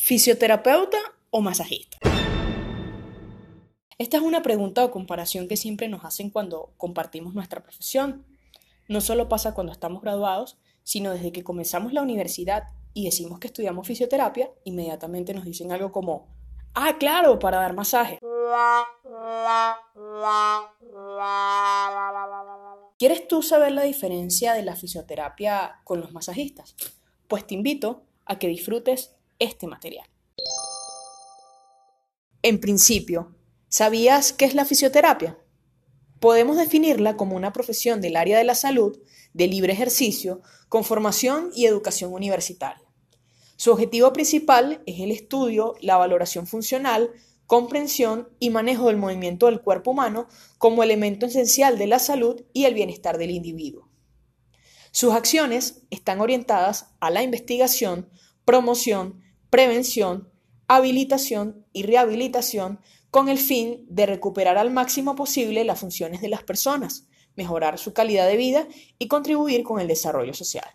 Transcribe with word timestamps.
¿Fisioterapeuta 0.00 0.96
o 1.30 1.40
masajista? 1.40 1.98
Esta 3.98 4.16
es 4.16 4.22
una 4.22 4.42
pregunta 4.42 4.84
o 4.84 4.92
comparación 4.92 5.48
que 5.48 5.56
siempre 5.56 5.88
nos 5.88 6.04
hacen 6.04 6.30
cuando 6.30 6.72
compartimos 6.76 7.34
nuestra 7.34 7.64
profesión. 7.64 8.24
No 8.86 9.00
solo 9.00 9.28
pasa 9.28 9.54
cuando 9.54 9.72
estamos 9.72 10.00
graduados, 10.00 10.56
sino 10.84 11.10
desde 11.10 11.32
que 11.32 11.42
comenzamos 11.42 11.92
la 11.92 12.00
universidad 12.00 12.68
y 12.94 13.06
decimos 13.06 13.40
que 13.40 13.48
estudiamos 13.48 13.88
fisioterapia, 13.88 14.50
inmediatamente 14.62 15.34
nos 15.34 15.44
dicen 15.44 15.72
algo 15.72 15.90
como, 15.90 16.28
ah, 16.74 16.96
claro, 16.98 17.40
para 17.40 17.58
dar 17.58 17.74
masaje. 17.74 18.20
¿Quieres 22.98 23.26
tú 23.26 23.42
saber 23.42 23.72
la 23.72 23.82
diferencia 23.82 24.54
de 24.54 24.62
la 24.62 24.76
fisioterapia 24.76 25.80
con 25.82 26.00
los 26.00 26.12
masajistas? 26.12 26.76
Pues 27.26 27.44
te 27.46 27.54
invito 27.54 28.04
a 28.24 28.38
que 28.38 28.46
disfrutes 28.46 29.17
este 29.38 29.66
material. 29.66 30.06
En 32.42 32.60
principio, 32.60 33.34
¿sabías 33.68 34.32
qué 34.32 34.44
es 34.44 34.54
la 34.54 34.64
fisioterapia? 34.64 35.38
Podemos 36.20 36.56
definirla 36.56 37.16
como 37.16 37.36
una 37.36 37.52
profesión 37.52 38.00
del 38.00 38.16
área 38.16 38.38
de 38.38 38.44
la 38.44 38.54
salud, 38.54 38.98
de 39.32 39.46
libre 39.46 39.72
ejercicio, 39.72 40.40
con 40.68 40.84
formación 40.84 41.50
y 41.54 41.66
educación 41.66 42.12
universitaria. 42.12 42.86
Su 43.56 43.72
objetivo 43.72 44.12
principal 44.12 44.82
es 44.86 45.00
el 45.00 45.10
estudio, 45.10 45.74
la 45.80 45.96
valoración 45.96 46.46
funcional, 46.46 47.10
comprensión 47.46 48.28
y 48.38 48.50
manejo 48.50 48.86
del 48.86 48.98
movimiento 48.98 49.46
del 49.46 49.62
cuerpo 49.62 49.92
humano 49.92 50.28
como 50.58 50.82
elemento 50.82 51.26
esencial 51.26 51.78
de 51.78 51.86
la 51.86 51.98
salud 51.98 52.42
y 52.52 52.66
el 52.66 52.74
bienestar 52.74 53.18
del 53.18 53.30
individuo. 53.30 53.88
Sus 54.90 55.14
acciones 55.14 55.82
están 55.90 56.20
orientadas 56.20 56.94
a 57.00 57.10
la 57.10 57.22
investigación, 57.22 58.08
promoción, 58.44 59.22
prevención, 59.50 60.30
habilitación 60.66 61.66
y 61.72 61.82
rehabilitación 61.84 62.80
con 63.10 63.28
el 63.28 63.38
fin 63.38 63.86
de 63.88 64.06
recuperar 64.06 64.58
al 64.58 64.70
máximo 64.70 65.14
posible 65.14 65.64
las 65.64 65.80
funciones 65.80 66.20
de 66.20 66.28
las 66.28 66.42
personas, 66.42 67.06
mejorar 67.36 67.78
su 67.78 67.92
calidad 67.92 68.26
de 68.26 68.36
vida 68.36 68.68
y 68.98 69.08
contribuir 69.08 69.62
con 69.62 69.80
el 69.80 69.88
desarrollo 69.88 70.34
social. 70.34 70.66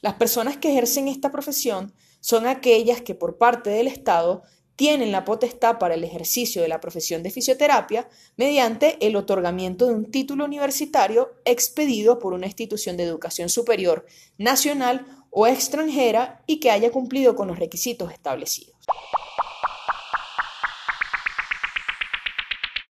Las 0.00 0.14
personas 0.14 0.56
que 0.56 0.70
ejercen 0.70 1.08
esta 1.08 1.30
profesión 1.30 1.92
son 2.20 2.46
aquellas 2.46 3.02
que 3.02 3.14
por 3.14 3.38
parte 3.38 3.70
del 3.70 3.86
Estado 3.86 4.42
tienen 4.76 5.10
la 5.10 5.24
potestad 5.24 5.78
para 5.78 5.94
el 5.94 6.04
ejercicio 6.04 6.60
de 6.62 6.68
la 6.68 6.80
profesión 6.80 7.22
de 7.22 7.30
fisioterapia 7.30 8.08
mediante 8.36 9.04
el 9.04 9.16
otorgamiento 9.16 9.86
de 9.86 9.94
un 9.94 10.10
título 10.10 10.44
universitario 10.44 11.32
expedido 11.46 12.18
por 12.18 12.34
una 12.34 12.46
institución 12.46 12.96
de 12.96 13.04
educación 13.04 13.48
superior 13.48 14.06
nacional 14.36 15.06
o 15.30 15.46
extranjera 15.46 16.42
y 16.46 16.60
que 16.60 16.70
haya 16.70 16.92
cumplido 16.92 17.34
con 17.34 17.48
los 17.48 17.58
requisitos 17.58 18.12
establecidos. 18.12 18.76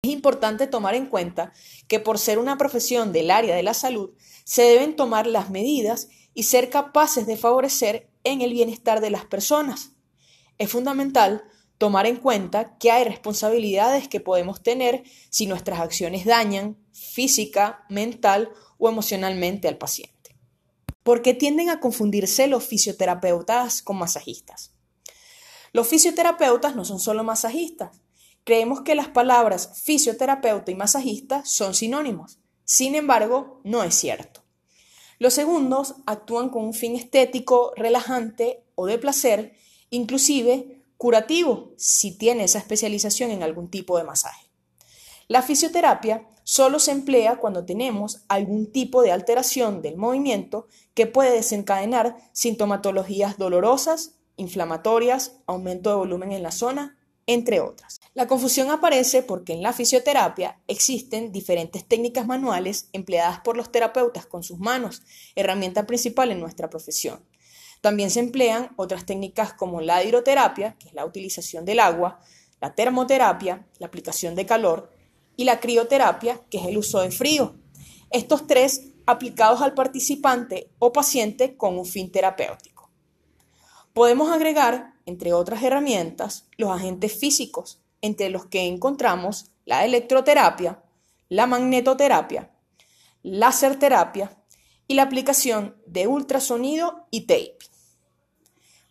Es 0.02 0.10
importante 0.10 0.66
tomar 0.66 0.94
en 0.94 1.06
cuenta 1.06 1.52
que 1.88 2.00
por 2.00 2.18
ser 2.18 2.38
una 2.38 2.58
profesión 2.58 3.12
del 3.12 3.30
área 3.30 3.56
de 3.56 3.62
la 3.62 3.74
salud, 3.74 4.10
se 4.44 4.62
deben 4.62 4.94
tomar 4.94 5.26
las 5.26 5.50
medidas 5.50 6.08
y 6.34 6.44
ser 6.44 6.70
capaces 6.70 7.26
de 7.26 7.36
favorecer 7.36 8.08
en 8.22 8.40
el 8.40 8.52
bienestar 8.52 9.00
de 9.00 9.10
las 9.10 9.24
personas. 9.24 9.90
Es 10.58 10.70
fundamental 10.70 11.42
tomar 11.78 12.06
en 12.06 12.16
cuenta 12.16 12.76
que 12.78 12.90
hay 12.90 13.04
responsabilidades 13.04 14.08
que 14.08 14.20
podemos 14.20 14.62
tener 14.62 15.04
si 15.30 15.46
nuestras 15.46 15.80
acciones 15.80 16.24
dañan 16.24 16.76
física, 16.92 17.84
mental 17.88 18.50
o 18.78 18.88
emocionalmente 18.88 19.68
al 19.68 19.78
paciente. 19.78 20.36
¿Por 21.02 21.22
qué 21.22 21.34
tienden 21.34 21.70
a 21.70 21.80
confundirse 21.80 22.46
los 22.46 22.64
fisioterapeutas 22.64 23.82
con 23.82 23.96
masajistas? 23.96 24.72
Los 25.72 25.88
fisioterapeutas 25.88 26.74
no 26.74 26.84
son 26.84 26.98
solo 26.98 27.22
masajistas. 27.22 28.00
Creemos 28.44 28.80
que 28.80 28.94
las 28.94 29.08
palabras 29.08 29.82
fisioterapeuta 29.82 30.70
y 30.70 30.74
masajista 30.74 31.44
son 31.44 31.74
sinónimos. 31.74 32.38
Sin 32.64 32.94
embargo, 32.94 33.60
no 33.62 33.84
es 33.84 33.94
cierto. 33.94 34.42
Los 35.18 35.34
segundos 35.34 35.96
actúan 36.06 36.50
con 36.50 36.64
un 36.64 36.74
fin 36.74 36.96
estético, 36.96 37.72
relajante 37.76 38.64
o 38.74 38.86
de 38.86 38.98
placer, 38.98 39.56
inclusive 39.90 40.75
curativo 40.96 41.72
si 41.76 42.16
tiene 42.16 42.44
esa 42.44 42.58
especialización 42.58 43.30
en 43.30 43.42
algún 43.42 43.68
tipo 43.68 43.98
de 43.98 44.04
masaje. 44.04 44.46
La 45.28 45.42
fisioterapia 45.42 46.26
solo 46.44 46.78
se 46.78 46.92
emplea 46.92 47.36
cuando 47.36 47.64
tenemos 47.64 48.22
algún 48.28 48.70
tipo 48.70 49.02
de 49.02 49.10
alteración 49.10 49.82
del 49.82 49.96
movimiento 49.96 50.68
que 50.94 51.06
puede 51.06 51.32
desencadenar 51.32 52.16
sintomatologías 52.32 53.36
dolorosas, 53.36 54.12
inflamatorias, 54.36 55.38
aumento 55.46 55.90
de 55.90 55.96
volumen 55.96 56.30
en 56.30 56.44
la 56.44 56.52
zona, 56.52 56.96
entre 57.26 57.60
otras. 57.60 57.98
La 58.14 58.28
confusión 58.28 58.70
aparece 58.70 59.22
porque 59.22 59.52
en 59.52 59.62
la 59.62 59.72
fisioterapia 59.72 60.60
existen 60.68 61.32
diferentes 61.32 61.84
técnicas 61.84 62.26
manuales 62.26 62.88
empleadas 62.92 63.40
por 63.40 63.56
los 63.56 63.72
terapeutas 63.72 64.26
con 64.26 64.44
sus 64.44 64.58
manos, 64.58 65.02
herramienta 65.34 65.86
principal 65.86 66.30
en 66.30 66.38
nuestra 66.38 66.70
profesión. 66.70 67.20
También 67.86 68.10
se 68.10 68.18
emplean 68.18 68.72
otras 68.74 69.06
técnicas 69.06 69.52
como 69.52 69.80
la 69.80 70.02
hidroterapia, 70.02 70.74
que 70.76 70.88
es 70.88 70.94
la 70.94 71.04
utilización 71.04 71.64
del 71.64 71.78
agua, 71.78 72.18
la 72.60 72.74
termoterapia, 72.74 73.64
la 73.78 73.86
aplicación 73.86 74.34
de 74.34 74.44
calor, 74.44 74.90
y 75.36 75.44
la 75.44 75.60
crioterapia, 75.60 76.40
que 76.50 76.58
es 76.58 76.66
el 76.66 76.78
uso 76.78 76.98
de 76.98 77.12
frío. 77.12 77.54
Estos 78.10 78.48
tres 78.48 78.88
aplicados 79.06 79.62
al 79.62 79.74
participante 79.74 80.68
o 80.80 80.92
paciente 80.92 81.56
con 81.56 81.78
un 81.78 81.86
fin 81.86 82.10
terapéutico. 82.10 82.90
Podemos 83.92 84.32
agregar, 84.32 84.94
entre 85.06 85.32
otras 85.32 85.62
herramientas, 85.62 86.48
los 86.56 86.72
agentes 86.72 87.16
físicos, 87.16 87.84
entre 88.00 88.30
los 88.30 88.46
que 88.46 88.66
encontramos 88.66 89.52
la 89.64 89.84
electroterapia, 89.84 90.82
la 91.28 91.46
magnetoterapia, 91.46 92.50
láser 93.22 93.78
terapia 93.78 94.36
y 94.88 94.94
la 94.94 95.04
aplicación 95.04 95.76
de 95.86 96.08
ultrasonido 96.08 97.06
y 97.12 97.28
tape. 97.28 97.75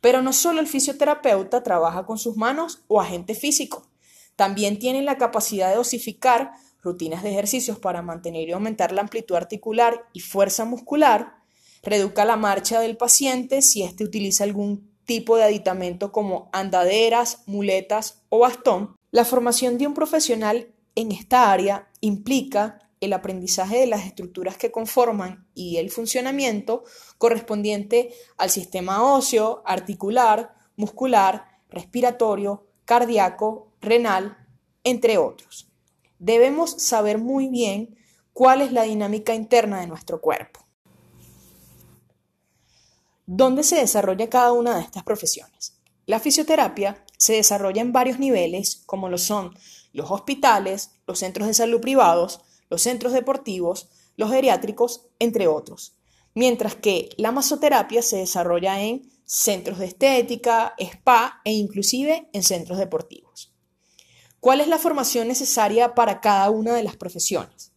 Pero 0.05 0.21
no 0.21 0.33
solo 0.33 0.59
el 0.59 0.67
fisioterapeuta 0.67 1.63
trabaja 1.63 2.05
con 2.05 2.19
sus 2.19 2.37
manos 2.37 2.83
o 2.87 3.01
agente 3.01 3.33
físico, 3.33 3.87
también 4.35 4.77
tiene 4.77 5.01
la 5.01 5.17
capacidad 5.17 5.71
de 5.71 5.77
dosificar 5.77 6.51
rutinas 6.83 7.23
de 7.23 7.31
ejercicios 7.31 7.79
para 7.79 8.03
mantener 8.03 8.47
y 8.47 8.51
aumentar 8.51 8.91
la 8.91 9.01
amplitud 9.01 9.35
articular 9.35 10.05
y 10.13 10.19
fuerza 10.19 10.63
muscular, 10.63 11.37
reduca 11.81 12.23
la 12.23 12.35
marcha 12.35 12.79
del 12.79 12.97
paciente 12.97 13.63
si 13.63 13.81
éste 13.81 14.03
utiliza 14.03 14.43
algún 14.43 14.95
tipo 15.05 15.37
de 15.37 15.45
aditamento 15.45 16.11
como 16.11 16.51
andaderas, 16.53 17.41
muletas 17.47 18.21
o 18.29 18.37
bastón. 18.37 18.95
La 19.09 19.25
formación 19.25 19.79
de 19.79 19.87
un 19.87 19.95
profesional 19.95 20.67
en 20.93 21.13
esta 21.13 21.51
área 21.51 21.89
implica 22.01 22.77
el 23.01 23.13
aprendizaje 23.13 23.79
de 23.79 23.87
las 23.87 24.05
estructuras 24.05 24.57
que 24.57 24.71
conforman 24.71 25.47
y 25.53 25.77
el 25.77 25.91
funcionamiento 25.91 26.83
correspondiente 27.17 28.13
al 28.37 28.49
sistema 28.49 29.03
óseo, 29.03 29.61
articular, 29.65 30.55
muscular, 30.75 31.59
respiratorio, 31.69 32.67
cardíaco, 32.85 33.71
renal, 33.81 34.37
entre 34.83 35.17
otros. 35.17 35.69
Debemos 36.19 36.81
saber 36.81 37.17
muy 37.17 37.47
bien 37.47 37.97
cuál 38.33 38.61
es 38.61 38.71
la 38.71 38.83
dinámica 38.83 39.33
interna 39.33 39.81
de 39.81 39.87
nuestro 39.87 40.21
cuerpo. 40.21 40.65
¿Dónde 43.25 43.63
se 43.63 43.77
desarrolla 43.77 44.29
cada 44.29 44.51
una 44.51 44.75
de 44.75 44.83
estas 44.83 45.03
profesiones? 45.03 45.77
La 46.05 46.19
fisioterapia 46.19 47.03
se 47.17 47.33
desarrolla 47.33 47.81
en 47.81 47.91
varios 47.91 48.19
niveles, 48.19 48.83
como 48.85 49.09
lo 49.09 49.17
son 49.17 49.55
los 49.93 50.11
hospitales, 50.11 50.91
los 51.07 51.19
centros 51.19 51.47
de 51.47 51.53
salud 51.53 51.81
privados, 51.81 52.41
los 52.69 52.81
centros 52.81 53.13
deportivos, 53.13 53.89
los 54.17 54.31
geriátricos, 54.31 55.07
entre 55.19 55.47
otros. 55.47 55.97
Mientras 56.33 56.75
que 56.75 57.09
la 57.17 57.31
masoterapia 57.31 58.01
se 58.01 58.17
desarrolla 58.17 58.81
en 58.81 59.09
centros 59.25 59.79
de 59.79 59.85
estética, 59.85 60.75
spa 60.77 61.41
e 61.43 61.51
inclusive 61.53 62.29
en 62.33 62.43
centros 62.43 62.77
deportivos. 62.77 63.53
¿Cuál 64.39 64.61
es 64.61 64.67
la 64.67 64.77
formación 64.77 65.27
necesaria 65.27 65.95
para 65.95 66.21
cada 66.21 66.49
una 66.49 66.75
de 66.75 66.83
las 66.83 66.95
profesiones? 66.95 67.71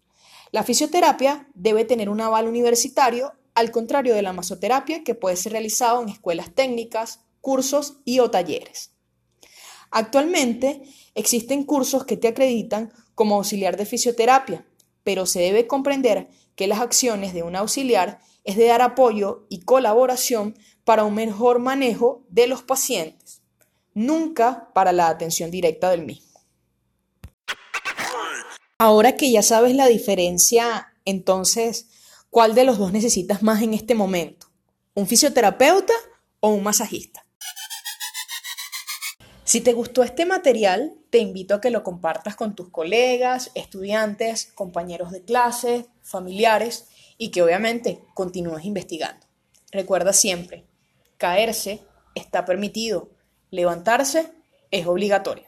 La 0.50 0.64
fisioterapia 0.64 1.48
debe 1.54 1.84
tener 1.84 2.08
un 2.08 2.20
aval 2.20 2.46
universitario, 2.46 3.32
al 3.54 3.70
contrario 3.70 4.14
de 4.14 4.22
la 4.22 4.32
masoterapia 4.32 5.02
que 5.02 5.14
puede 5.14 5.36
ser 5.36 5.52
realizado 5.52 6.02
en 6.02 6.08
escuelas 6.08 6.54
técnicas, 6.54 7.20
cursos 7.40 8.00
y 8.04 8.18
o 8.20 8.30
talleres. 8.30 8.92
Actualmente 9.90 10.82
existen 11.14 11.64
cursos 11.64 12.04
que 12.04 12.16
te 12.16 12.28
acreditan 12.28 12.92
como 13.14 13.36
auxiliar 13.36 13.76
de 13.76 13.86
fisioterapia, 13.86 14.66
pero 15.04 15.26
se 15.26 15.40
debe 15.40 15.66
comprender 15.66 16.28
que 16.54 16.66
las 16.66 16.80
acciones 16.80 17.34
de 17.34 17.42
un 17.42 17.56
auxiliar 17.56 18.20
es 18.44 18.56
de 18.56 18.66
dar 18.66 18.82
apoyo 18.82 19.46
y 19.48 19.60
colaboración 19.60 20.56
para 20.84 21.04
un 21.04 21.14
mejor 21.14 21.58
manejo 21.58 22.24
de 22.28 22.46
los 22.46 22.62
pacientes, 22.62 23.42
nunca 23.94 24.70
para 24.74 24.92
la 24.92 25.08
atención 25.08 25.50
directa 25.50 25.90
del 25.90 26.04
mismo. 26.04 26.40
Ahora 28.78 29.16
que 29.16 29.30
ya 29.30 29.42
sabes 29.42 29.74
la 29.74 29.86
diferencia, 29.86 30.94
entonces, 31.04 31.88
¿cuál 32.30 32.54
de 32.54 32.64
los 32.64 32.78
dos 32.78 32.92
necesitas 32.92 33.42
más 33.42 33.60
en 33.62 33.74
este 33.74 33.94
momento? 33.94 34.46
¿Un 34.94 35.06
fisioterapeuta 35.06 35.94
o 36.40 36.50
un 36.50 36.62
masajista? 36.62 37.27
Si 39.48 39.62
te 39.62 39.72
gustó 39.72 40.02
este 40.02 40.26
material, 40.26 40.92
te 41.08 41.20
invito 41.20 41.54
a 41.54 41.60
que 41.62 41.70
lo 41.70 41.82
compartas 41.82 42.36
con 42.36 42.54
tus 42.54 42.68
colegas, 42.68 43.50
estudiantes, 43.54 44.52
compañeros 44.52 45.10
de 45.10 45.22
clase, 45.22 45.86
familiares 46.02 46.88
y 47.16 47.30
que 47.30 47.40
obviamente 47.40 47.98
continúes 48.12 48.66
investigando. 48.66 49.26
Recuerda 49.72 50.12
siempre, 50.12 50.66
caerse 51.16 51.80
está 52.14 52.44
permitido, 52.44 53.08
levantarse 53.50 54.30
es 54.70 54.86
obligatorio. 54.86 55.47